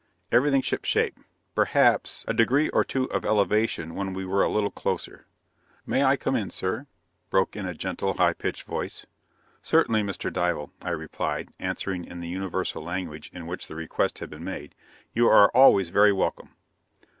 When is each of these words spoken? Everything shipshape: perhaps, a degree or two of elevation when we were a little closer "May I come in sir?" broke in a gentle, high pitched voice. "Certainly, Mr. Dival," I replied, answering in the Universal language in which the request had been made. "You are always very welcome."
Everything 0.31 0.63
shipshape: 0.63 1.15
perhaps, 1.53 2.25
a 2.27 2.33
degree 2.33 2.69
or 2.69 2.83
two 2.83 3.03
of 3.11 3.23
elevation 3.23 3.93
when 3.93 4.13
we 4.13 4.25
were 4.25 4.41
a 4.41 4.49
little 4.49 4.71
closer 4.71 5.27
"May 5.85 6.03
I 6.03 6.17
come 6.17 6.35
in 6.35 6.49
sir?" 6.49 6.87
broke 7.29 7.55
in 7.55 7.67
a 7.67 7.75
gentle, 7.75 8.15
high 8.15 8.33
pitched 8.33 8.63
voice. 8.65 9.05
"Certainly, 9.61 10.01
Mr. 10.01 10.33
Dival," 10.33 10.71
I 10.81 10.89
replied, 10.89 11.49
answering 11.59 12.03
in 12.05 12.19
the 12.19 12.27
Universal 12.29 12.81
language 12.83 13.29
in 13.31 13.45
which 13.45 13.67
the 13.67 13.75
request 13.75 14.17
had 14.17 14.31
been 14.31 14.43
made. 14.43 14.73
"You 15.13 15.27
are 15.27 15.49
always 15.53 15.89
very 15.89 16.11
welcome." 16.11 16.55